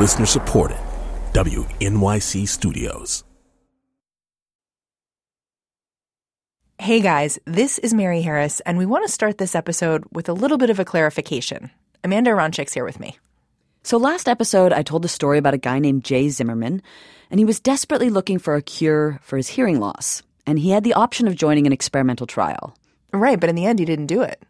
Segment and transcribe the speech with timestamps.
[0.00, 0.78] Listener supported.
[1.34, 3.22] WNYC Studios.
[6.78, 10.32] Hey guys, this is Mary Harris, and we want to start this episode with a
[10.32, 11.70] little bit of a clarification.
[12.02, 13.18] Amanda Aronczyk's here with me.
[13.82, 16.80] So, last episode, I told a story about a guy named Jay Zimmerman,
[17.30, 20.22] and he was desperately looking for a cure for his hearing loss.
[20.46, 22.74] And he had the option of joining an experimental trial.
[23.12, 24.42] Right, but in the end, he didn't do it.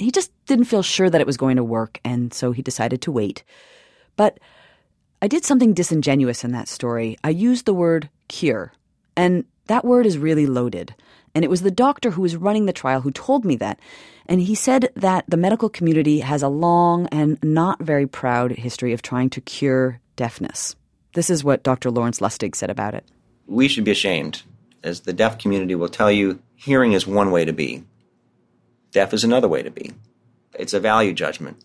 [0.00, 3.02] He just didn't feel sure that it was going to work, and so he decided
[3.02, 3.44] to wait.
[4.16, 4.40] But
[5.22, 7.16] I did something disingenuous in that story.
[7.24, 8.72] I used the word cure,
[9.16, 10.94] and that word is really loaded.
[11.34, 13.78] And it was the doctor who was running the trial who told me that.
[14.26, 18.94] And he said that the medical community has a long and not very proud history
[18.94, 20.76] of trying to cure deafness.
[21.12, 21.90] This is what Dr.
[21.90, 23.04] Lawrence Lustig said about it.
[23.46, 24.42] We should be ashamed.
[24.82, 27.84] As the deaf community will tell you, hearing is one way to be,
[28.92, 29.92] deaf is another way to be.
[30.54, 31.58] It's a value judgment.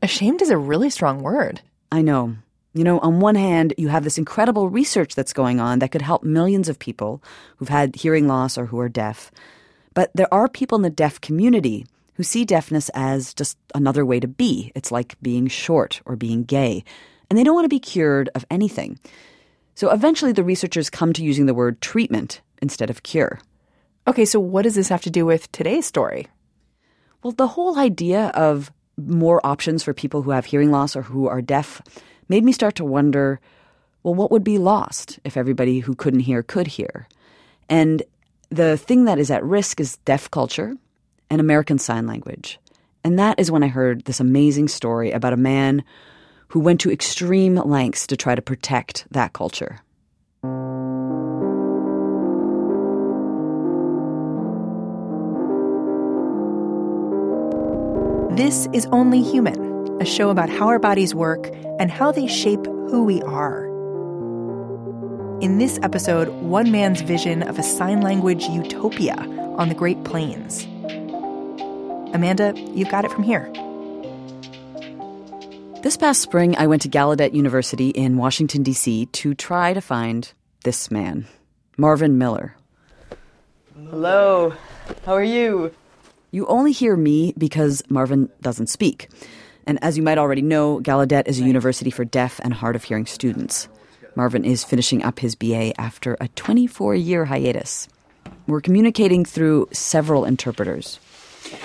[0.00, 1.60] Ashamed is a really strong word.
[1.90, 2.36] I know.
[2.74, 6.02] You know, on one hand, you have this incredible research that's going on that could
[6.02, 7.22] help millions of people
[7.56, 9.30] who've had hearing loss or who are deaf.
[9.94, 11.84] But there are people in the deaf community
[12.14, 14.72] who see deafness as just another way to be.
[14.74, 16.84] It's like being short or being gay.
[17.28, 18.98] And they don't want to be cured of anything.
[19.74, 23.40] So eventually, the researchers come to using the word treatment instead of cure.
[24.06, 26.26] Okay, so what does this have to do with today's story?
[27.22, 31.28] Well, the whole idea of more options for people who have hearing loss or who
[31.28, 31.80] are deaf
[32.32, 33.38] made me start to wonder
[34.02, 37.06] well, what would be lost if everybody who couldn't hear could hear?
[37.68, 38.02] And
[38.48, 40.74] the thing that is at risk is deaf culture
[41.28, 42.58] and American Sign Language.
[43.04, 45.84] And that is when I heard this amazing story about a man
[46.48, 49.80] who went to extreme lengths to try to protect that culture.
[58.34, 62.64] This is Only Human a show about how our bodies work and how they shape
[62.64, 63.66] who we are.
[65.40, 69.16] In this episode, one man's vision of a sign language utopia
[69.58, 70.64] on the Great Plains.
[72.14, 73.50] Amanda, you've got it from here.
[75.82, 79.06] This past spring, I went to Gallaudet University in Washington, D.C.
[79.06, 81.26] to try to find this man,
[81.76, 82.54] Marvin Miller.
[83.74, 84.54] Hello.
[85.04, 85.74] How are you?
[86.30, 89.08] You only hear me because Marvin doesn't speak.
[89.66, 92.84] And as you might already know, Gallaudet is a university for deaf and hard of
[92.84, 93.68] hearing students.
[94.14, 97.88] Marvin is finishing up his BA after a 24 year hiatus.
[98.46, 100.98] We're communicating through several interpreters.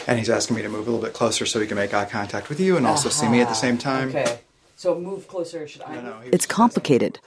[0.08, 2.06] And he's asking me to move a little bit closer so he can make eye
[2.06, 3.18] contact with you and also uh-huh.
[3.18, 4.10] see me at the same time.
[4.10, 4.40] Okay.
[4.76, 5.68] So move closer.
[5.68, 5.96] Should I?
[5.96, 7.20] No, no, it's complicated.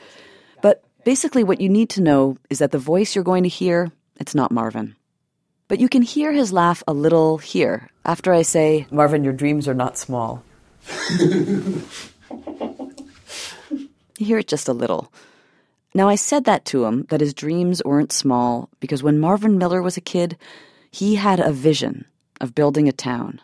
[0.63, 3.91] But basically, what you need to know is that the voice you're going to hear,
[4.21, 4.95] it's not Marvin.
[5.67, 9.69] But you can hear his laugh a little here after I say, Marvin, your dreams
[9.69, 10.43] are not small.
[11.19, 11.83] You
[14.17, 15.13] hear it just a little.
[15.93, 19.83] Now, I said that to him, that his dreams weren't small, because when Marvin Miller
[19.83, 20.37] was a kid,
[20.93, 22.05] he had a vision
[22.41, 23.41] of building a town.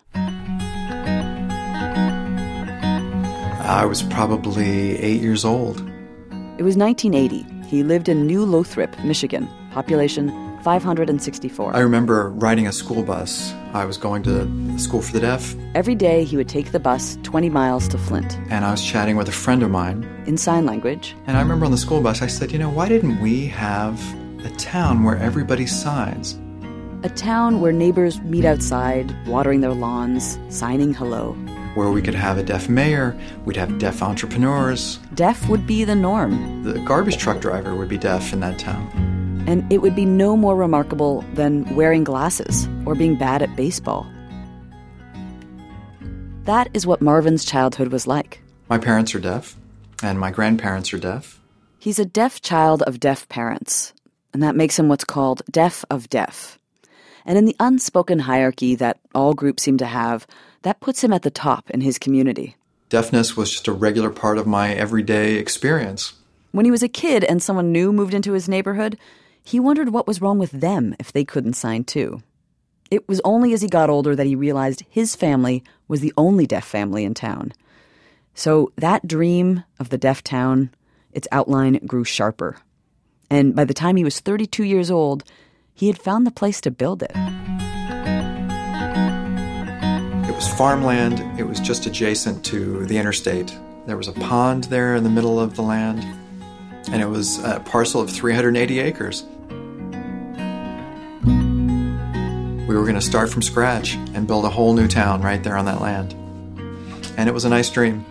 [3.66, 5.80] I was probably eight years old.
[6.56, 7.44] It was 1980.
[7.66, 10.30] He lived in New Lothrop, Michigan, population
[10.62, 11.74] 564.
[11.74, 13.52] I remember riding a school bus.
[13.76, 15.54] I was going to school for the deaf.
[15.74, 18.38] Every day he would take the bus 20 miles to Flint.
[18.48, 20.02] And I was chatting with a friend of mine.
[20.26, 21.14] In sign language.
[21.26, 24.00] And I remember on the school bus, I said, you know, why didn't we have
[24.46, 26.38] a town where everybody signs?
[27.02, 31.32] A town where neighbors meet outside, watering their lawns, signing hello.
[31.74, 34.96] Where we could have a deaf mayor, we'd have deaf entrepreneurs.
[35.14, 36.64] Deaf would be the norm.
[36.64, 39.15] The garbage truck driver would be deaf in that town
[39.46, 44.06] and it would be no more remarkable than wearing glasses or being bad at baseball.
[46.44, 48.40] That is what Marvin's childhood was like.
[48.68, 49.56] My parents are deaf,
[50.02, 51.40] and my grandparents are deaf.
[51.78, 53.92] He's a deaf child of deaf parents,
[54.32, 56.58] and that makes him what's called deaf of deaf.
[57.24, 60.26] And in the unspoken hierarchy that all groups seem to have,
[60.62, 62.56] that puts him at the top in his community.
[62.88, 66.12] Deafness was just a regular part of my everyday experience.
[66.52, 68.96] When he was a kid and someone new moved into his neighborhood,
[69.46, 72.20] he wondered what was wrong with them if they couldn't sign too.
[72.90, 76.46] It was only as he got older that he realized his family was the only
[76.48, 77.52] deaf family in town.
[78.34, 80.70] So that dream of the deaf town,
[81.12, 82.56] its outline grew sharper.
[83.30, 85.22] And by the time he was 32 years old,
[85.72, 87.12] he had found the place to build it.
[90.28, 93.56] It was farmland, it was just adjacent to the interstate.
[93.86, 96.04] There was a pond there in the middle of the land,
[96.90, 99.24] and it was a parcel of 380 acres.
[102.66, 105.56] We were going to start from scratch and build a whole new town right there
[105.56, 106.14] on that land.
[107.16, 108.04] And it was a nice dream.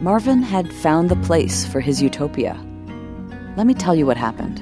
[0.00, 2.58] Marvin had found the place for his utopia.
[3.56, 4.58] Let me tell you what happened.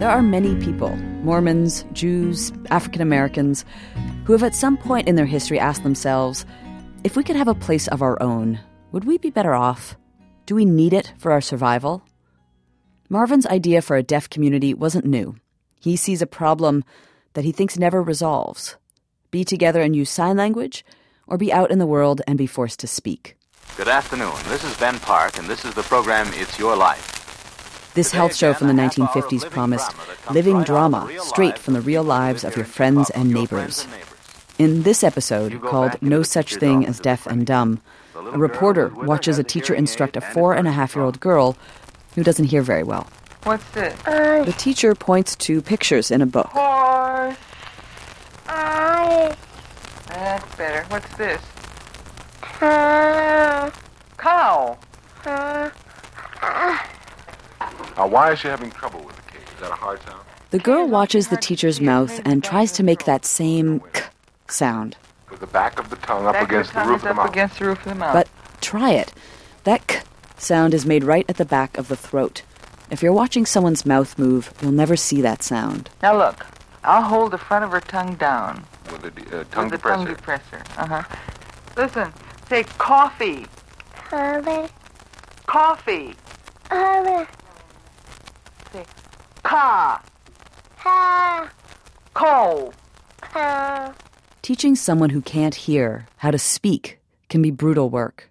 [0.00, 0.94] There are many people,
[1.24, 3.64] Mormons, Jews, African Americans,
[4.24, 6.44] who have at some point in their history asked themselves
[7.04, 8.60] if we could have a place of our own,
[8.92, 9.96] would we be better off?
[10.44, 12.02] Do we need it for our survival?
[13.12, 15.34] Marvin's idea for a deaf community wasn't new.
[15.80, 16.84] He sees a problem
[17.34, 18.76] that he thinks never resolves
[19.32, 20.84] be together and use sign language,
[21.28, 23.36] or be out in the world and be forced to speak.
[23.76, 24.34] Good afternoon.
[24.48, 27.92] This is Ben Park, and this is the program It's Your Life.
[27.94, 29.92] This health show from the 1950s promised
[30.32, 33.86] living drama straight from the real lives of your friends and neighbors.
[34.58, 37.80] In this episode, called No Such Thing as Deaf and Dumb,
[38.16, 41.56] a reporter watches a teacher instruct a four and a half year old girl
[42.14, 43.06] who doesn't hear very well.
[43.44, 43.94] What's this?
[44.02, 46.46] The teacher points to pictures in a book.
[46.48, 47.36] Horse.
[50.08, 50.84] That's better.
[50.88, 51.40] What's this?
[54.18, 54.78] Cow.
[57.96, 59.38] Now, why is she having trouble with the K?
[59.38, 60.20] Is that a hard sound?
[60.50, 64.02] The girl watches the teacher's mouth and tries to make that same k
[64.48, 64.96] sound.
[65.30, 67.22] With the back of the tongue up Back of against the tongue roof of the
[67.22, 68.12] up against the roof of the mouth.
[68.12, 68.28] But
[68.60, 69.12] try it.
[69.64, 69.99] That k
[70.42, 72.42] sound is made right at the back of the throat.
[72.90, 75.90] If you're watching someone's mouth move, you'll never see that sound.
[76.02, 76.46] now look,
[76.82, 80.06] I'll hold the front of her tongue down With a uh, tongue with the depressor.
[80.06, 80.78] tongue depressor.
[80.78, 81.16] Uh huh.
[81.76, 82.12] Listen,
[82.48, 83.46] say coffee.
[84.08, 84.72] Coffee.
[85.46, 86.14] Coffee.
[88.72, 88.84] Say
[89.42, 90.02] ka.
[92.14, 92.72] Coal.
[94.42, 96.98] Teaching someone who can't hear how to speak
[97.28, 98.29] can be brutal work.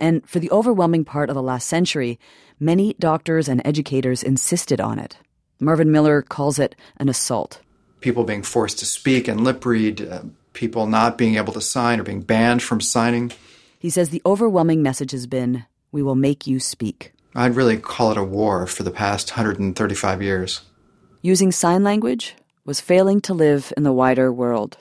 [0.00, 2.18] And for the overwhelming part of the last century,
[2.58, 5.18] many doctors and educators insisted on it.
[5.60, 7.60] Marvin Miller calls it an assault.
[8.00, 10.22] People being forced to speak and lip read, uh,
[10.54, 13.30] people not being able to sign or being banned from signing.
[13.78, 17.12] He says the overwhelming message has been we will make you speak.
[17.34, 20.62] I'd really call it a war for the past 135 years.
[21.22, 24.78] Using sign language was failing to live in the wider world.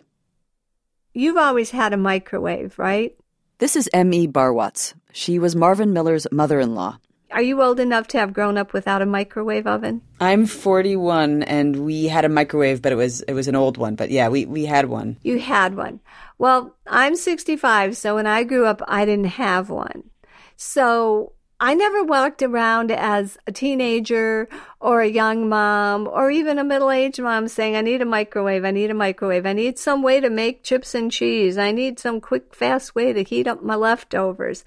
[1.14, 3.16] You've always had a microwave, right?
[3.58, 4.94] This is Emmy Barwatz.
[5.12, 7.00] She was Marvin Miller's mother in law.
[7.32, 10.02] Are you old enough to have grown up without a microwave oven?
[10.20, 13.96] I'm 41 and we had a microwave, but it was it was an old one.
[13.96, 15.18] But yeah, we, we had one.
[15.22, 16.00] You had one.
[16.40, 20.10] Well, I'm 65, so when I grew up, I didn't have one.
[20.56, 24.48] So I never walked around as a teenager
[24.80, 28.64] or a young mom or even a middle aged mom saying, I need a microwave,
[28.64, 32.00] I need a microwave, I need some way to make chips and cheese, I need
[32.00, 34.64] some quick, fast way to heat up my leftovers.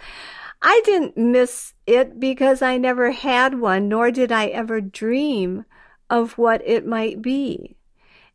[0.60, 5.64] I didn't miss it because I never had one, nor did I ever dream
[6.10, 7.76] of what it might be.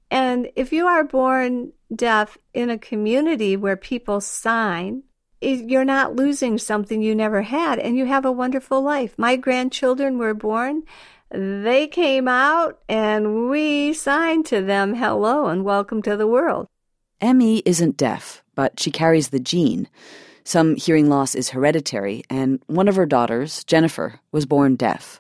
[0.09, 5.03] And if you are born deaf in a community where people sign,
[5.41, 9.13] you're not losing something you never had, and you have a wonderful life.
[9.17, 10.83] My grandchildren were born,
[11.29, 16.67] they came out, and we signed to them hello and welcome to the world.
[17.19, 19.89] Emmy isn't deaf, but she carries the gene.
[20.43, 25.19] Some hearing loss is hereditary, and one of her daughters, Jennifer, was born deaf.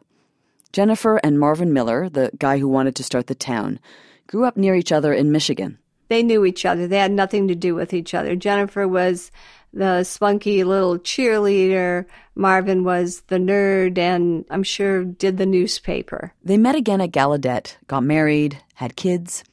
[0.71, 3.79] Jennifer and Marvin Miller, the guy who wanted to start the town,
[4.27, 5.77] grew up near each other in Michigan.
[6.07, 6.87] They knew each other.
[6.87, 8.35] They had nothing to do with each other.
[8.35, 9.31] Jennifer was
[9.77, 12.05] the spunky little cheerleader.
[12.35, 16.33] Marvin was the nerd and I'm sure did the newspaper.
[16.43, 19.43] They met again at Gallaudet, got married, had kids.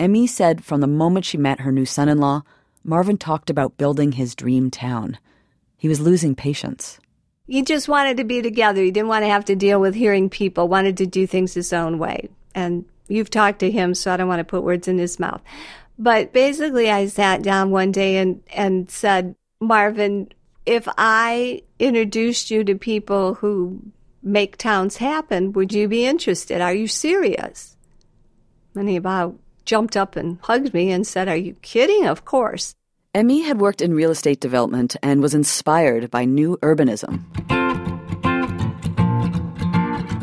[0.00, 2.42] Emmy said from the moment she met her new son in law,
[2.82, 5.18] Marvin talked about building his dream town.
[5.76, 6.98] He was losing patience.
[7.46, 8.82] He just wanted to be together.
[8.82, 11.72] He didn't want to have to deal with hearing people, wanted to do things his
[11.74, 12.30] own way.
[12.54, 15.42] And you've talked to him, so I don't want to put words in his mouth.
[15.98, 20.28] But basically, I sat down one day and, and said, Marvin,
[20.66, 23.80] if I introduced you to people who
[24.22, 26.60] make towns happen, would you be interested?
[26.60, 27.76] Are you serious?
[28.74, 32.06] And he about jumped up and hugged me and said, Are you kidding?
[32.06, 32.74] Of course.
[33.14, 37.22] Emmy had worked in real estate development and was inspired by new urbanism.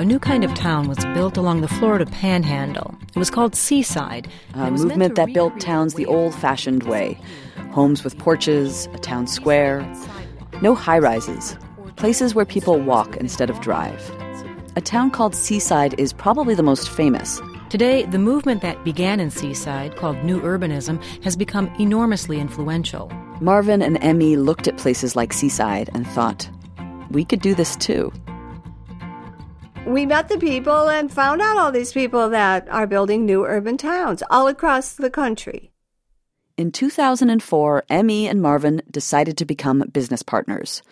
[0.02, 2.98] A new kind of town was built along the Florida Panhandle.
[3.10, 4.28] It was called Seaside.
[4.56, 7.20] A it was meant movement that built towns the old fashioned way
[7.70, 9.82] homes with porches, a town square,
[10.64, 11.56] no high rises,
[11.98, 14.02] places where people walk instead of drive.
[14.76, 17.40] A town called Seaside is probably the most famous.
[17.70, 23.08] Today, the movement that began in Seaside, called New Urbanism, has become enormously influential.
[23.40, 26.50] Marvin and Emmy looked at places like Seaside and thought,
[27.12, 28.12] we could do this too.
[29.86, 33.78] We met the people and found out all these people that are building new urban
[33.78, 35.72] towns all across the country.
[36.56, 40.84] In 2004, Emmy and Marvin decided to become business partners.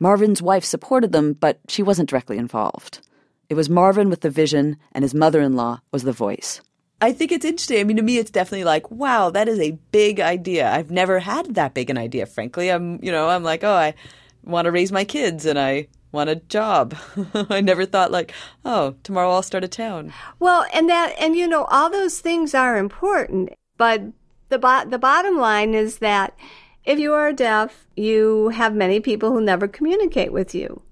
[0.00, 3.00] Marvin's wife supported them, but she wasn't directly involved.
[3.48, 6.60] It was Marvin with the vision, and his mother in law was the voice.
[7.00, 7.78] I think it's interesting.
[7.78, 10.70] I mean, to me, it's definitely like, wow, that is a big idea.
[10.70, 12.70] I've never had that big an idea, frankly.
[12.70, 13.94] I'm, you know, I'm like, oh, I
[14.42, 16.96] want to raise my kids and I want a job.
[17.34, 18.32] I never thought like,
[18.64, 20.12] oh, tomorrow I'll start a town.
[20.38, 24.02] Well, and that, and you know, all those things are important, but
[24.48, 26.38] the bo- the bottom line is that
[26.84, 30.82] if you are deaf, you have many people who never communicate with you.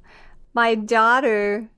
[0.55, 1.69] My daughter,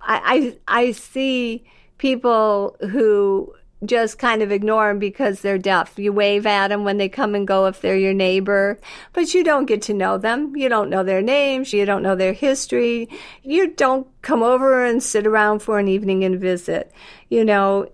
[0.00, 1.64] I, I, I see
[1.98, 3.54] people who
[3.84, 5.98] just kind of ignore them because they're deaf.
[5.98, 8.78] You wave at them when they come and go if they're your neighbor,
[9.12, 10.56] but you don't get to know them.
[10.56, 11.72] You don't know their names.
[11.72, 13.08] You don't know their history.
[13.42, 16.92] You don't come over and sit around for an evening and visit.
[17.28, 17.88] You know,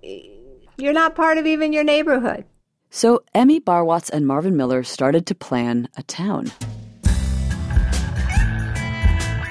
[0.76, 2.45] you're not part of even your neighborhood.
[2.90, 6.50] So Emmy Barwatz and Marvin Miller started to plan a town.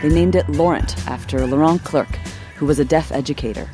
[0.02, 2.08] They named it Laurent after Laurent Clerc,
[2.58, 3.70] who was a deaf educator.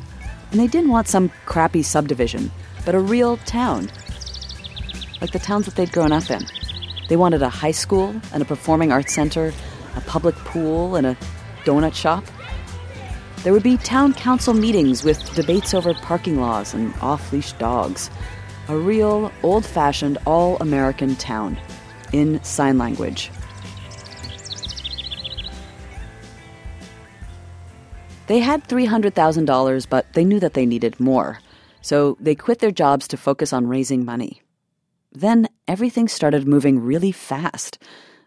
[0.54, 2.48] And they didn't want some crappy subdivision,
[2.84, 3.90] but a real town,
[5.20, 6.46] like the towns that they'd grown up in.
[7.08, 9.52] They wanted a high school and a performing arts center,
[9.96, 11.16] a public pool, and a
[11.64, 12.22] donut shop.
[13.42, 18.08] There would be town council meetings with debates over parking laws and off leash dogs.
[18.68, 21.58] A real, old fashioned, all American town
[22.12, 23.32] in sign language.
[28.26, 31.40] They had $300,000, but they knew that they needed more.
[31.82, 34.42] So they quit their jobs to focus on raising money.
[35.12, 37.78] Then everything started moving really fast.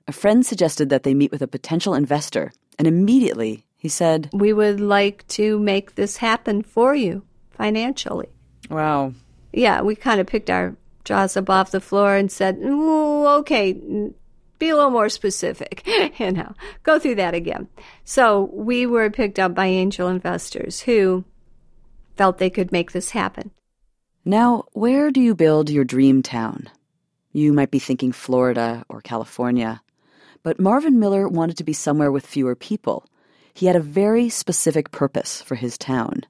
[0.08, 4.54] A friend suggested that they meet with a potential investor, and immediately he said, We
[4.54, 8.30] would like to make this happen for you financially.
[8.70, 9.14] Wow.
[9.52, 13.74] Yeah, we kind of picked our jaws up off the floor and said, okay,
[14.60, 15.86] be a little more specific,
[16.20, 17.68] you know, go through that again.
[18.04, 21.24] So we were picked up by angel investors who
[22.16, 23.52] felt they could make this happen.
[24.26, 26.70] Now, where do you build your dream town?
[27.32, 29.82] You might be thinking Florida or California,
[30.44, 33.06] but Marvin Miller wanted to be somewhere with fewer people.
[33.54, 36.24] He had a very specific purpose for his town.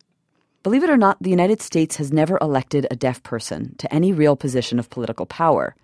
[0.64, 4.12] Believe it or not, the United States has never elected a deaf person to any
[4.12, 5.76] real position of political power.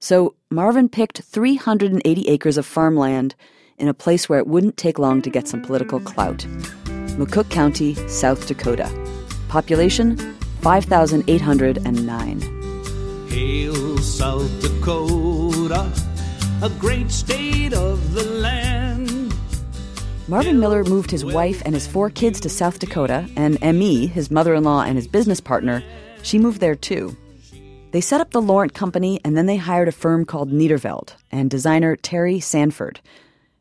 [0.00, 3.34] So Marvin picked 380 acres of farmland
[3.78, 6.46] in a place where it wouldn't take long to get some political clout
[7.18, 8.90] McCook County, South Dakota.
[9.48, 10.16] Population
[10.62, 12.40] 5,809.
[13.28, 15.92] Hail, South Dakota,
[16.62, 19.34] a great state of the land.
[20.28, 24.30] Marvin Miller moved his wife and his four kids to South Dakota, and Emmy, his
[24.30, 25.82] mother in law and his business partner,
[26.22, 27.14] she moved there too.
[27.92, 31.50] They set up the Laurent Company, and then they hired a firm called Niederveld and
[31.50, 33.00] designer Terry Sanford,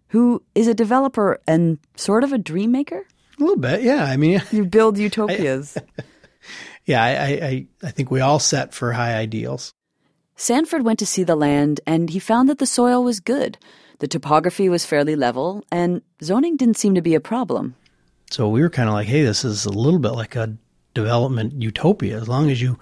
[0.09, 3.05] who is a developer and sort of a dream maker.
[3.37, 4.03] A little bit, yeah.
[4.03, 5.77] I mean, you build utopias.
[5.77, 6.03] I,
[6.85, 9.73] yeah, I, I, I think we all set for high ideals.
[10.35, 13.57] Sanford went to see the land, and he found that the soil was good.
[13.97, 17.75] The topography was fairly level, and zoning didn't seem to be a problem.
[18.31, 20.55] So we were kind of like, hey, this is a little bit like a
[20.93, 22.17] development utopia.
[22.17, 22.77] As long as you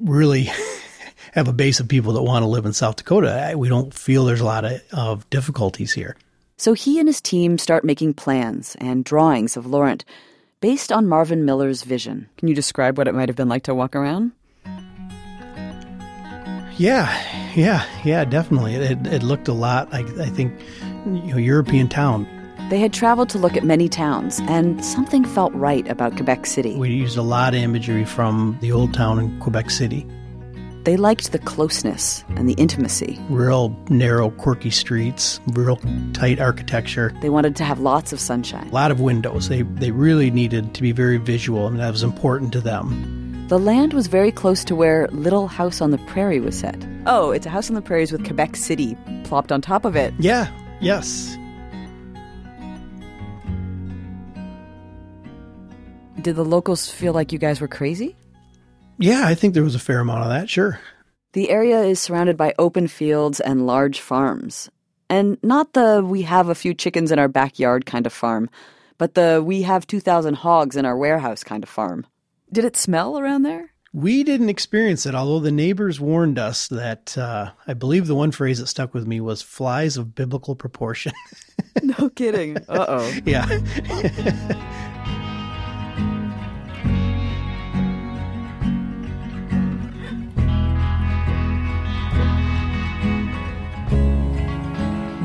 [0.00, 0.50] really
[1.32, 4.24] have a base of people that want to live in South Dakota, we don't feel
[4.24, 6.16] there's a lot of, of difficulties here.
[6.56, 10.04] So he and his team start making plans and drawings of Laurent
[10.60, 12.28] based on Marvin Miller's vision.
[12.36, 14.32] Can you describe what it might have been like to walk around?
[16.76, 17.12] Yeah,
[17.54, 18.74] yeah, yeah, definitely.
[18.74, 20.52] It, it looked a lot like, I think,
[21.06, 22.24] you know, European town.
[22.68, 26.76] They had traveled to look at many towns, and something felt right about Quebec City.
[26.76, 30.06] We used a lot of imagery from the old town in Quebec City.
[30.84, 33.18] They liked the closeness and the intimacy.
[33.30, 35.76] Real narrow, quirky streets, real
[36.12, 37.14] tight architecture.
[37.22, 38.68] They wanted to have lots of sunshine.
[38.68, 39.48] A lot of windows.
[39.48, 43.46] They, they really needed to be very visual, and that was important to them.
[43.48, 46.86] The land was very close to where Little House on the Prairie was set.
[47.06, 48.94] Oh, it's a house on the prairies with Quebec City
[49.24, 50.12] plopped on top of it.
[50.18, 50.48] Yeah,
[50.82, 51.34] yes.
[56.28, 58.14] Did the locals feel like you guys were crazy?
[58.98, 60.78] Yeah, I think there was a fair amount of that, sure.
[61.32, 64.68] The area is surrounded by open fields and large farms.
[65.08, 68.50] And not the we have a few chickens in our backyard kind of farm,
[68.98, 72.06] but the we have 2,000 hogs in our warehouse kind of farm.
[72.52, 73.72] Did it smell around there?
[73.94, 78.32] We didn't experience it, although the neighbors warned us that uh, I believe the one
[78.32, 81.12] phrase that stuck with me was flies of biblical proportion.
[81.82, 82.58] no kidding.
[82.68, 83.18] Uh oh.
[83.24, 83.46] yeah.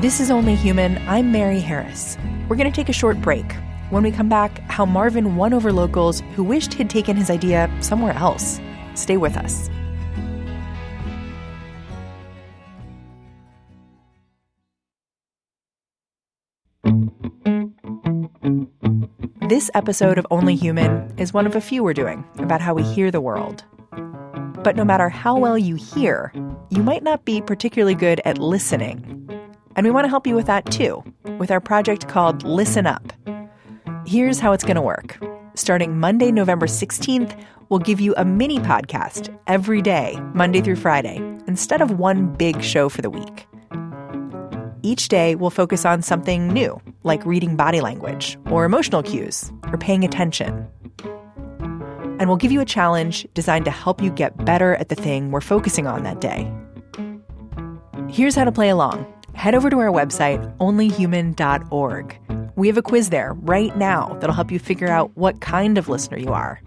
[0.04, 0.98] This is Only Human.
[1.08, 2.18] I'm Mary Harris.
[2.46, 3.50] We're going to take a short break.
[3.88, 7.74] When we come back, how Marvin won over locals who wished he'd taken his idea
[7.80, 8.60] somewhere else.
[8.94, 9.70] Stay with us.
[19.48, 22.82] This episode of Only Human is one of a few we're doing about how we
[22.82, 23.64] hear the world.
[24.62, 26.30] But no matter how well you hear,
[26.68, 29.23] you might not be particularly good at listening.
[29.76, 31.02] And we want to help you with that too,
[31.38, 33.12] with our project called Listen Up.
[34.06, 35.18] Here's how it's going to work.
[35.54, 41.16] Starting Monday, November 16th, we'll give you a mini podcast every day, Monday through Friday,
[41.46, 43.46] instead of one big show for the week.
[44.82, 49.78] Each day, we'll focus on something new, like reading body language, or emotional cues, or
[49.78, 50.68] paying attention.
[52.20, 55.30] And we'll give you a challenge designed to help you get better at the thing
[55.30, 56.52] we're focusing on that day.
[58.08, 62.18] Here's how to play along head over to our website, onlyhuman.org.
[62.56, 65.88] We have a quiz there right now that'll help you figure out what kind of
[65.88, 66.60] listener you are.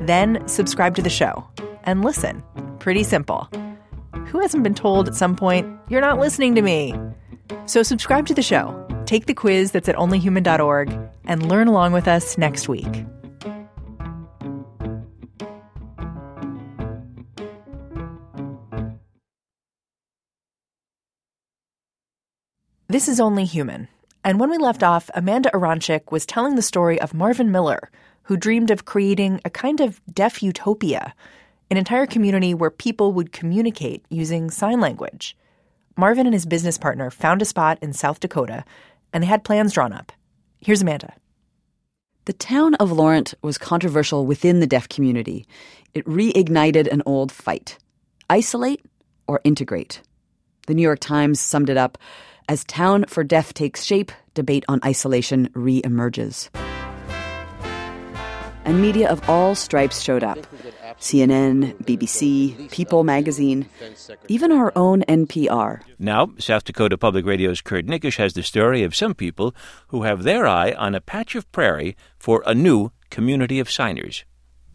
[0.00, 1.46] Then subscribe to the show
[1.84, 2.42] and listen.
[2.78, 3.48] Pretty simple.
[4.26, 6.94] Who hasn't been told at some point, you're not listening to me?
[7.66, 12.08] So subscribe to the show, take the quiz that's at onlyhuman.org, and learn along with
[12.08, 13.04] us next week.
[22.90, 23.86] This is Only Human.
[24.24, 27.88] And when we left off, Amanda Aronczyk was telling the story of Marvin Miller,
[28.24, 31.14] who dreamed of creating a kind of deaf utopia,
[31.70, 35.36] an entire community where people would communicate using sign language.
[35.96, 38.64] Marvin and his business partner found a spot in South Dakota,
[39.12, 40.10] and they had plans drawn up.
[40.60, 41.14] Here's Amanda.
[42.24, 45.46] The town of Laurent was controversial within the deaf community.
[45.94, 47.78] It reignited an old fight
[48.28, 48.84] isolate
[49.28, 50.02] or integrate.
[50.66, 51.96] The New York Times summed it up
[52.48, 56.50] as Town for Deaf takes shape, debate on isolation re emerges.
[58.64, 60.38] And media of all stripes showed up
[61.00, 63.66] CNN, BBC, People magazine,
[64.28, 65.80] even our own NPR.
[65.98, 69.54] Now, South Dakota Public Radio's Curt Nickisch has the story of some people
[69.88, 74.24] who have their eye on a patch of prairie for a new community of signers.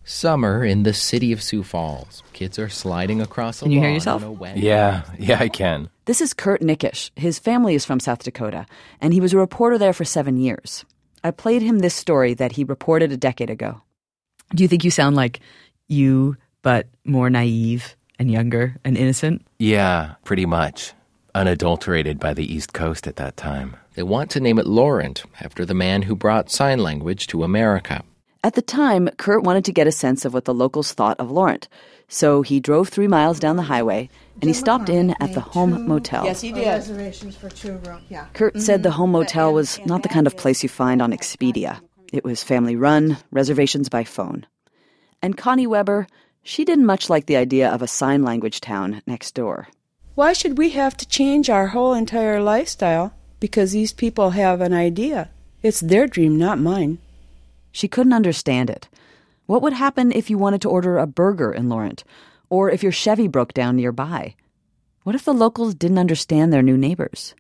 [0.08, 2.22] Summer in the city of Sioux Falls.
[2.32, 4.22] Kids are sliding across a Can you hear yourself?
[4.22, 4.62] on a wagon.
[4.62, 5.90] Yeah, yeah, I can.
[6.06, 7.10] This is Curt Nickisch.
[7.16, 8.68] His family is from South Dakota,
[9.02, 10.86] and he was a reporter there for seven years.
[11.24, 13.82] I played him this story that he reported a decade ago.
[14.54, 15.40] Do you think you sound like
[15.88, 19.42] you, but more naive and younger and innocent?
[19.58, 20.94] Yeah, pretty much.
[21.34, 23.76] Unadulterated by the East Coast at that time.
[23.96, 28.04] They want to name it Laurent after the man who brought sign language to America.
[28.46, 31.32] At the time, Curt wanted to get a sense of what the locals thought of
[31.32, 31.68] Laurent.
[32.08, 34.08] So he drove three miles down the highway
[34.40, 36.26] and he stopped in at the Home Motel.
[36.26, 36.68] Yes, he oh, did.
[36.68, 38.04] Reservations for two room.
[38.08, 38.28] Yeah.
[38.34, 38.84] Curt said mm-hmm.
[38.84, 41.82] the Home Motel was not the kind of place you find on Expedia.
[42.14, 44.46] It was family run, reservations by phone.
[45.24, 46.06] And Connie Weber,
[46.44, 49.70] she didn't much like the idea of a sign language town next door.
[50.14, 54.72] Why should we have to change our whole entire lifestyle because these people have an
[54.72, 55.32] idea?
[55.64, 57.00] It's their dream, not mine.
[57.76, 58.88] She couldn't understand it.
[59.48, 62.06] What would happen if you wanted to order a burger in Laurent?
[62.50, 64.36] Or if your Chevy broke down nearby?
[65.04, 67.36] What if the locals didn't understand their new neighbors?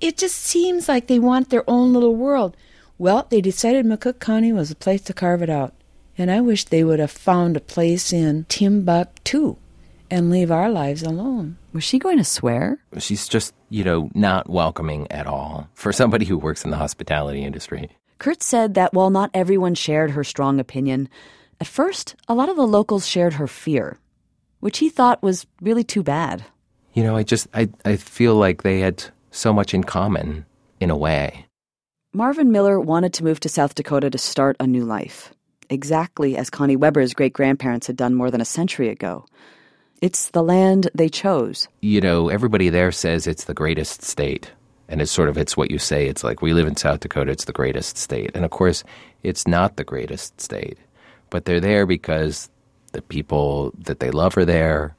[0.00, 2.56] It just seems like they want their own little world.
[2.98, 5.74] Well, they decided McCook County was the place to carve it out.
[6.16, 9.56] And I wish they would have found a place in Timbuktu
[10.08, 11.58] and leave our lives alone.
[11.72, 12.78] Was she going to swear?
[12.98, 17.42] She's just, you know, not welcoming at all for somebody who works in the hospitality
[17.42, 17.90] industry.
[18.24, 21.10] Curt said that while not everyone shared her strong opinion,
[21.60, 23.98] at first, a lot of the locals shared her fear,
[24.60, 26.42] which he thought was really too bad.
[26.94, 30.46] You know, I just, I, I feel like they had so much in common,
[30.80, 31.44] in a way.
[32.14, 35.34] Marvin Miller wanted to move to South Dakota to start a new life,
[35.68, 39.26] exactly as Connie Weber's great grandparents had done more than a century ago.
[40.00, 41.68] It's the land they chose.
[41.82, 44.50] You know, everybody there says it's the greatest state.
[44.88, 46.06] And it's sort of, it's what you say.
[46.06, 48.30] It's like, we live in South Dakota, it's the greatest state.
[48.34, 48.84] And of course,
[49.22, 50.78] it's not the greatest state.
[51.30, 52.50] But they're there because
[52.92, 54.94] the people that they love are there,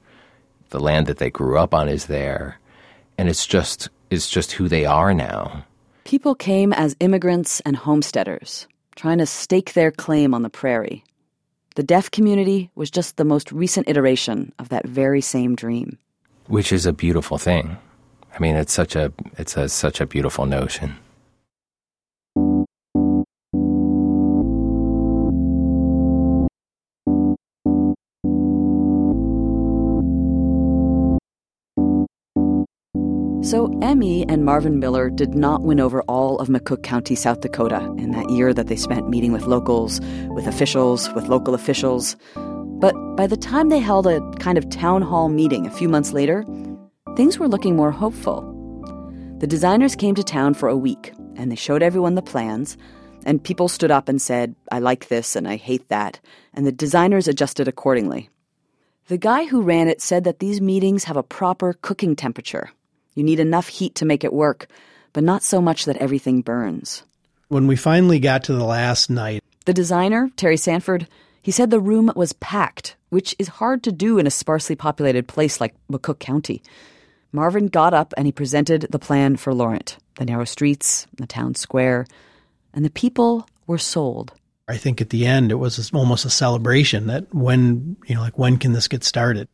[0.69, 2.59] the land that they grew up on is there.
[3.17, 5.63] And it's just, it's just who they are now.
[6.03, 11.03] People came as immigrants and homesteaders, trying to stake their claim on the prairie.
[11.75, 15.97] The deaf community was just the most recent iteration of that very same dream.
[16.47, 17.77] Which is a beautiful thing.
[18.35, 20.97] I mean, it's such a it's a, such a beautiful notion.
[33.41, 37.93] So Emmy and Marvin Miller did not win over all of McCook County, South Dakota
[37.97, 42.17] in that year that they spent meeting with locals, with officials, with local officials.
[42.35, 46.11] But by the time they held a kind of town hall meeting a few months
[46.11, 46.43] later,
[47.15, 48.41] things were looking more hopeful.
[49.39, 52.77] The designers came to town for a week and they showed everyone the plans,
[53.25, 56.19] and people stood up and said, I like this and I hate that,
[56.53, 58.29] and the designers adjusted accordingly.
[59.07, 62.71] The guy who ran it said that these meetings have a proper cooking temperature.
[63.13, 64.67] You need enough heat to make it work,
[65.13, 67.03] but not so much that everything burns.
[67.47, 71.07] When we finally got to the last night, the designer, Terry Sanford,
[71.41, 75.27] he said the room was packed, which is hard to do in a sparsely populated
[75.27, 76.63] place like McCook County.
[77.35, 81.53] Marvin got up and he presented the plan for Laurent the narrow streets, the town
[81.55, 82.05] square,
[82.73, 84.31] and the people were sold.
[84.69, 88.37] I think at the end it was almost a celebration that when, you know, like
[88.39, 89.49] when can this get started?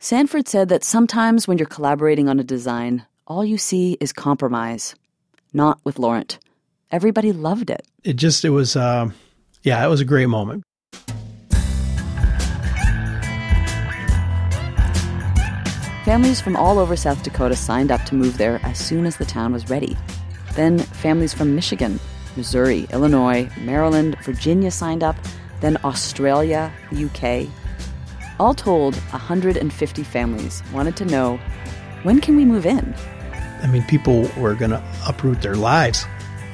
[0.00, 4.96] Sanford said that sometimes when you're collaborating on a design, all you see is compromise.
[5.52, 6.40] Not with Laurent.
[6.90, 7.86] Everybody loved it.
[8.02, 9.08] It just, it was, uh,
[9.62, 10.64] yeah, it was a great moment.
[16.12, 19.24] Families from all over South Dakota signed up to move there as soon as the
[19.24, 19.96] town was ready.
[20.52, 21.98] Then families from Michigan,
[22.36, 25.16] Missouri, Illinois, Maryland, Virginia signed up,
[25.62, 27.48] then Australia, UK.
[28.38, 31.38] All told, 150 families wanted to know
[32.02, 32.94] when can we move in?
[33.62, 36.04] I mean, people were going to uproot their lives,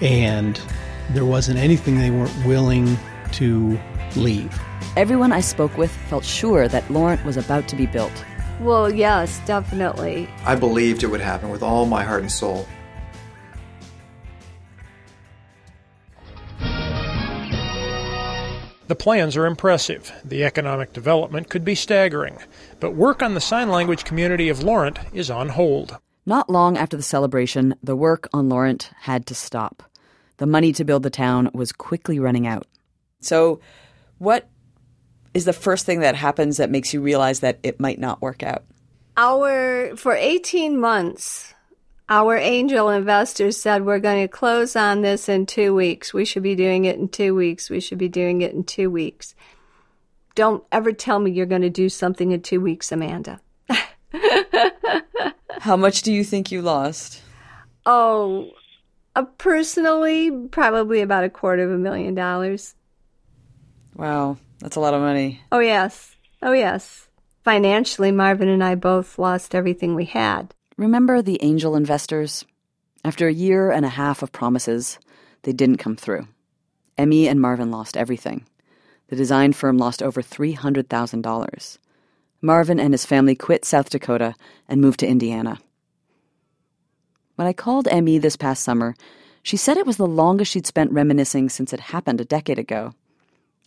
[0.00, 0.60] and
[1.10, 2.96] there wasn't anything they weren't willing
[3.32, 3.76] to
[4.14, 4.56] leave.
[4.96, 8.24] Everyone I spoke with felt sure that Laurent was about to be built.
[8.60, 10.28] Well, yes, definitely.
[10.44, 12.66] I believed it would happen with all my heart and soul.
[18.88, 20.10] The plans are impressive.
[20.24, 22.38] The economic development could be staggering.
[22.80, 25.98] But work on the sign language community of Laurent is on hold.
[26.24, 29.82] Not long after the celebration, the work on Laurent had to stop.
[30.38, 32.66] The money to build the town was quickly running out.
[33.20, 33.60] So,
[34.18, 34.48] what
[35.34, 38.42] is the first thing that happens that makes you realize that it might not work
[38.42, 38.64] out?
[39.16, 41.54] Our for 18 months,
[42.08, 46.14] our angel investors said we're going to close on this in 2 weeks.
[46.14, 47.68] We should be doing it in 2 weeks.
[47.68, 49.34] We should be doing it in 2 weeks.
[50.34, 53.40] Don't ever tell me you're going to do something in 2 weeks, Amanda.
[55.60, 57.20] How much do you think you lost?
[57.84, 58.50] Oh,
[59.16, 62.76] uh, personally, probably about a quarter of a million dollars.
[63.96, 64.38] Wow.
[64.60, 65.40] That's a lot of money.
[65.52, 66.16] Oh, yes.
[66.42, 67.08] Oh, yes.
[67.44, 70.54] Financially, Marvin and I both lost everything we had.
[70.76, 72.44] Remember the angel investors?
[73.04, 74.98] After a year and a half of promises,
[75.42, 76.26] they didn't come through.
[76.96, 78.44] Emmy and Marvin lost everything.
[79.08, 81.78] The design firm lost over $300,000.
[82.42, 84.34] Marvin and his family quit South Dakota
[84.68, 85.58] and moved to Indiana.
[87.36, 88.94] When I called Emmy this past summer,
[89.42, 92.94] she said it was the longest she'd spent reminiscing since it happened a decade ago.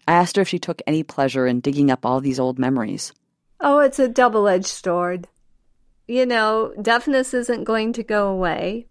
[0.07, 3.13] I asked her if she took any pleasure in digging up all these old memories.
[3.59, 5.27] Oh, it's a double edged sword.
[6.07, 8.87] You know, deafness isn't going to go away.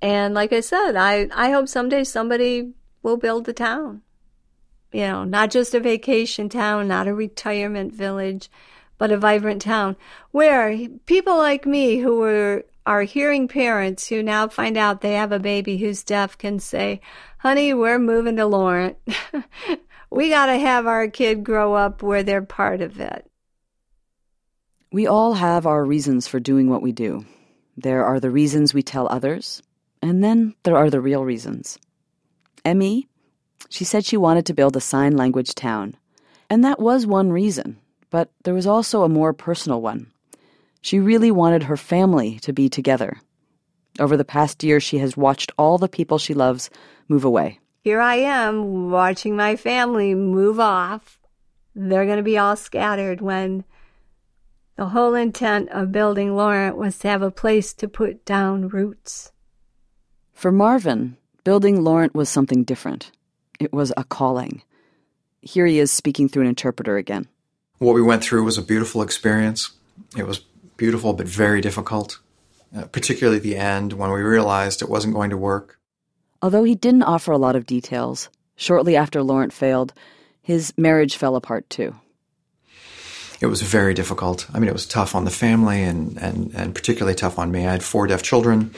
[0.00, 4.02] And like I said, I, I hope someday somebody will build a town.
[4.92, 8.48] You know, not just a vacation town, not a retirement village,
[8.98, 9.96] but a vibrant town
[10.30, 15.32] where people like me who are, are hearing parents who now find out they have
[15.32, 17.00] a baby who's deaf can say,
[17.38, 18.96] honey, we're moving to Laurent.
[20.10, 23.30] we got to have our kid grow up where they're part of it.
[24.92, 27.26] We all have our reasons for doing what we do.
[27.76, 29.62] There are the reasons we tell others,
[30.00, 31.78] and then there are the real reasons.
[32.64, 33.08] Emmy,
[33.68, 35.96] she said she wanted to build a sign language town,
[36.48, 37.78] and that was one reason,
[38.10, 40.10] but there was also a more personal one.
[40.80, 43.20] She really wanted her family to be together.
[43.98, 46.70] Over the past year, she has watched all the people she loves
[47.08, 51.20] move away here I am watching my family move off.
[51.72, 53.62] They're going to be all scattered when
[54.74, 59.30] the whole intent of building Laurent was to have a place to put down roots.
[60.32, 63.12] For Marvin, building Laurent was something different.
[63.60, 64.62] It was a calling.
[65.40, 67.28] Here he is speaking through an interpreter again.
[67.78, 69.70] What we went through was a beautiful experience.
[70.16, 70.40] It was
[70.76, 72.18] beautiful but very difficult,
[72.76, 75.78] uh, particularly the end when we realized it wasn't going to work.
[76.46, 79.92] Although he didn't offer a lot of details, shortly after Laurent failed,
[80.42, 81.96] his marriage fell apart too.
[83.40, 84.46] It was very difficult.
[84.54, 87.66] I mean, it was tough on the family and, and, and particularly tough on me.
[87.66, 88.76] I had four deaf children,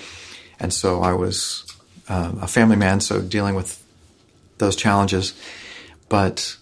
[0.59, 1.66] and so I was
[2.09, 3.85] uh, a family man, so dealing with
[4.57, 5.35] those challenges.
[6.09, 6.57] But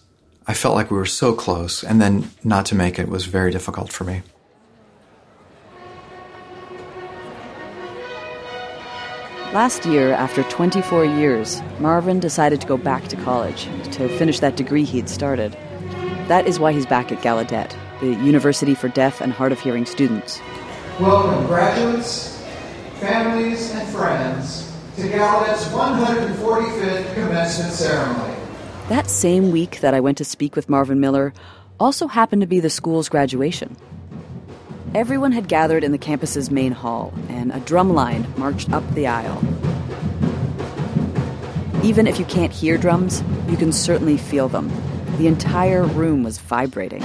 [0.45, 3.51] I felt like we were so close, and then not to make it was very
[3.51, 4.23] difficult for me.
[9.53, 14.57] Last year, after 24 years, Marvin decided to go back to college to finish that
[14.57, 15.53] degree he'd started.
[16.27, 19.85] That is why he's back at Gallaudet, the University for Deaf and Hard of Hearing
[19.85, 20.41] students.
[20.99, 22.45] Welcome, graduates,
[22.99, 28.35] families, and friends, to Gallaudet's 145th commencement ceremony.
[28.89, 31.33] That same week that I went to speak with Marvin Miller
[31.79, 33.77] also happened to be the school's graduation.
[34.97, 39.05] Everyone had gathered in the campus's main hall, and a drum line marched up the
[39.05, 39.39] aisle.
[41.83, 44.71] Even if you can't hear drums, you can certainly feel them.
[45.19, 47.03] The entire room was vibrating.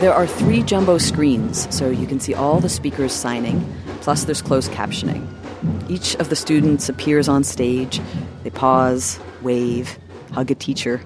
[0.00, 3.70] There are three jumbo screens, so you can see all the speakers signing,
[4.00, 5.28] plus there's closed captioning.
[5.90, 8.00] Each of the students appears on stage.
[8.42, 9.98] They pause, wave,
[10.32, 11.02] hug a teacher.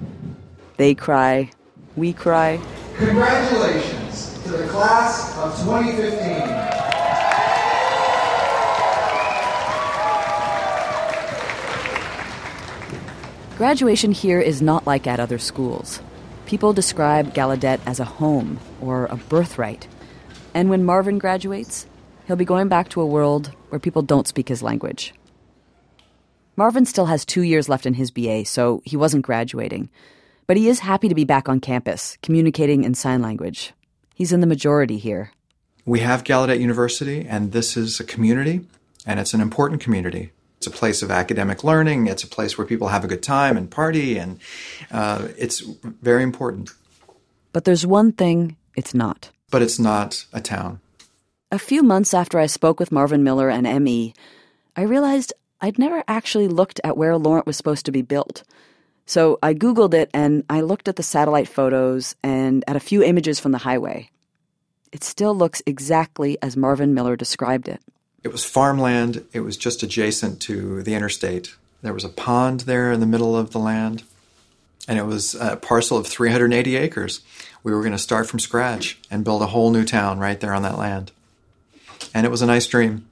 [0.77, 1.51] They cry,
[1.97, 2.61] we cry.
[2.97, 6.73] Congratulations to the class of 2015.
[13.57, 16.01] Graduation here is not like at other schools.
[16.47, 19.87] People describe Gallaudet as a home or a birthright.
[20.53, 21.87] And when Marvin graduates,
[22.27, 25.15] he'll be going back to a world where people don't speak his language.
[26.57, 29.89] Marvin still has two years left in his BA, so he wasn't graduating.
[30.53, 33.73] But he is happy to be back on campus, communicating in sign language.
[34.15, 35.33] He's in the majority here.
[35.87, 38.67] We have Gallaudet University, and this is a community,
[39.07, 40.31] and it's an important community.
[40.59, 42.07] It's a place of academic learning.
[42.07, 44.41] It's a place where people have a good time and party, and
[44.91, 46.69] uh, it's very important.
[47.55, 49.31] But there's one thing it's not.
[49.51, 50.81] But it's not a town.
[51.51, 54.15] A few months after I spoke with Marvin Miller and Emmy,
[54.77, 58.43] I realized I'd never actually looked at where Laurent was supposed to be built.
[59.07, 63.03] So I Googled it and I looked at the satellite photos and at a few
[63.03, 64.11] images from the highway.
[64.93, 67.81] It still looks exactly as Marvin Miller described it.
[68.23, 71.57] It was farmland, it was just adjacent to the interstate.
[71.83, 74.05] There was a pond there in the middle of the land,
[74.87, 77.21] and it was a parcel of 380 acres.
[77.65, 80.55] We were going to start from scratch and build a whole new town right there
[80.55, 81.11] on that land.
[82.15, 83.09] And it was a nice dream.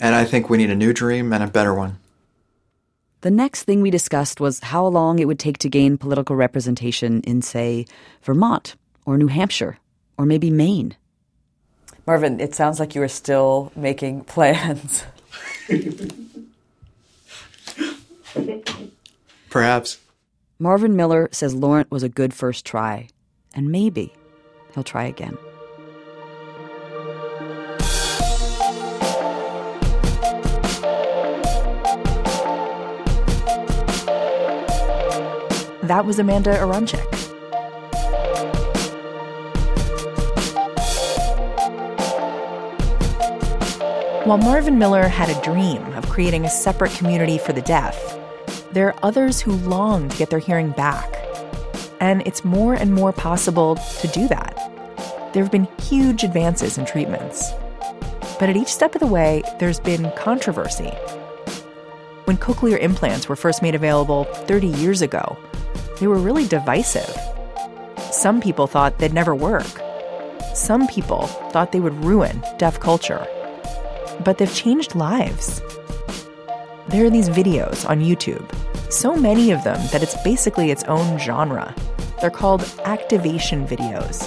[0.00, 1.98] And I think we need a new dream and a better one.
[3.22, 7.20] The next thing we discussed was how long it would take to gain political representation
[7.20, 7.86] in, say,
[8.22, 8.74] Vermont
[9.06, 9.78] or New Hampshire
[10.18, 10.96] or maybe Maine.
[12.04, 15.04] Marvin, it sounds like you are still making plans.
[19.50, 19.98] Perhaps.
[20.58, 23.08] Marvin Miller says Laurent was a good first try,
[23.54, 24.12] and maybe
[24.74, 25.38] he'll try again.
[35.82, 37.00] That was Amanda Aronczyk.
[44.24, 48.16] While Marvin Miller had a dream of creating a separate community for the deaf,
[48.70, 51.12] there are others who long to get their hearing back.
[51.98, 54.56] And it's more and more possible to do that.
[55.32, 57.50] There have been huge advances in treatments.
[58.38, 60.92] But at each step of the way, there's been controversy.
[62.32, 65.36] When cochlear implants were first made available 30 years ago,
[66.00, 67.14] they were really divisive.
[68.10, 69.66] Some people thought they'd never work.
[70.54, 73.26] Some people thought they would ruin deaf culture
[74.24, 75.60] but they've changed lives.
[76.88, 78.48] There are these videos on YouTube,
[78.90, 81.74] so many of them that it's basically its own genre.
[82.22, 84.24] They're called activation videos.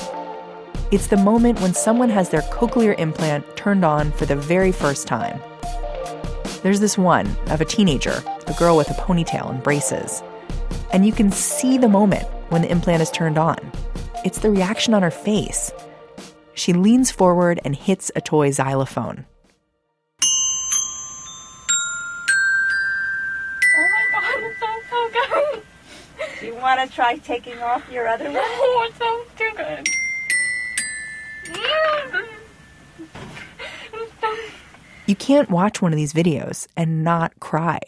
[0.92, 5.08] It's the moment when someone has their cochlear implant turned on for the very first
[5.08, 5.42] time.
[6.66, 10.24] There's this one of a teenager, a girl with a ponytail and braces.
[10.92, 13.72] And you can see the moment when the implant is turned on.
[14.26, 15.72] It's the reaction on her face.
[16.56, 19.28] She leans forward and hits a toy xylophone.
[23.78, 25.62] Oh my god, it sounds so good!
[26.40, 28.38] Do you want to try taking off your other one?
[28.38, 29.88] Oh, no, it sounds too good.
[31.56, 32.35] Mm-hmm.
[35.06, 37.80] You can't watch one of these videos and not cry.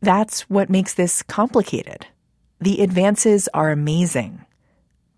[0.00, 2.06] That's what makes this complicated.
[2.60, 4.44] The advances are amazing,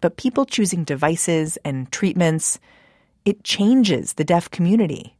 [0.00, 2.58] but people choosing devices and treatments,
[3.24, 5.16] it changes the deaf community.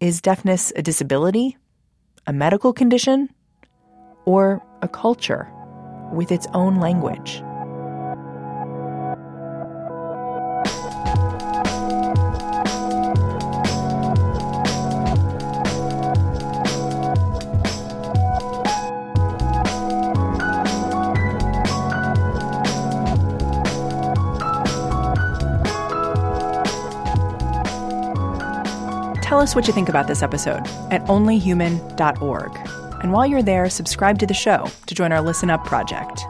[0.00, 1.56] Is deafness a disability,
[2.26, 3.30] a medical condition,
[4.24, 5.52] or a culture?
[6.12, 7.42] with its own language.
[29.38, 32.50] Tell us what you think about this episode at onlyhuman.org.
[33.04, 36.22] And while you're there, subscribe to the show to join our Listen Up project.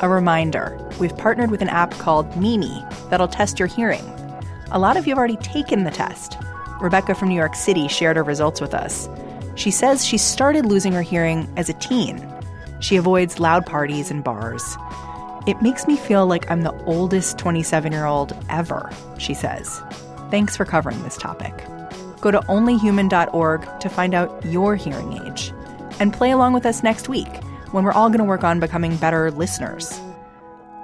[0.00, 4.02] A reminder we've partnered with an app called Mimi that'll test your hearing.
[4.70, 6.38] A lot of you have already taken the test.
[6.80, 9.10] Rebecca from New York City shared her results with us.
[9.56, 12.26] She says she started losing her hearing as a teen.
[12.80, 14.78] She avoids loud parties and bars.
[15.46, 19.82] It makes me feel like I'm the oldest 27 year old ever, she says.
[20.30, 21.52] Thanks for covering this topic.
[22.24, 25.52] Go to onlyhuman.org to find out your hearing age.
[26.00, 27.28] And play along with us next week
[27.72, 30.00] when we're all going to work on becoming better listeners.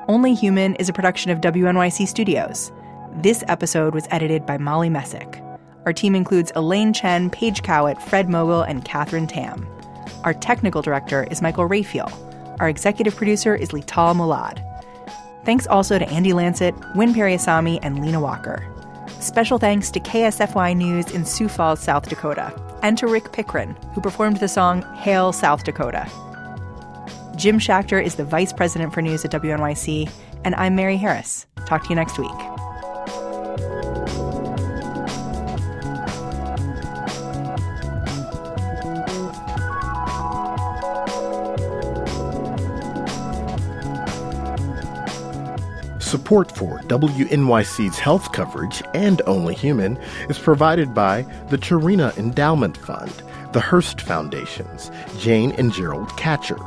[0.06, 2.70] Only Human is a production of WNYC Studios.
[3.22, 5.42] This episode was edited by Molly Messick.
[5.86, 9.66] Our team includes Elaine Chen, Paige Cowett, Fred Mogul, and Catherine Tam.
[10.24, 12.12] Our technical director is Michael Raphael.
[12.60, 14.62] Our executive producer is Lital Mulad.
[15.46, 18.70] Thanks also to Andy Lanset, Win Periasamy, and Lena Walker.
[19.20, 24.00] Special thanks to KSFY News in Sioux Falls, South Dakota, and to Rick Pickren, who
[24.00, 26.10] performed the song Hail South Dakota.
[27.36, 30.10] Jim Schachter is the Vice President for News at WNYC,
[30.44, 31.46] and I'm Mary Harris.
[31.66, 32.59] Talk to you next week.
[46.10, 49.96] Support for WNYC's health coverage and Only Human
[50.28, 56.58] is provided by the Charina Endowment Fund, the Hearst Foundations, Jane and Gerald Katcher,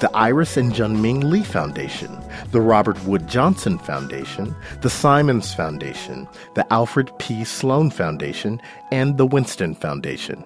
[0.00, 6.66] the Iris and Junming Le Foundation, the Robert Wood Johnson Foundation, the Simons Foundation, the
[6.72, 7.44] Alfred P.
[7.44, 10.44] Sloan Foundation, and the Winston Foundation.